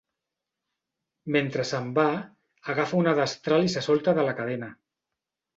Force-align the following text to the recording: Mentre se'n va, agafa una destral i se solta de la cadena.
Mentre 1.35 1.65
se'n 1.73 1.91
va, 1.99 2.07
agafa 2.75 2.99
una 3.03 3.15
destral 3.23 3.69
i 3.69 3.73
se 3.77 3.87
solta 3.91 4.19
de 4.21 4.29
la 4.31 4.37
cadena. 4.41 4.75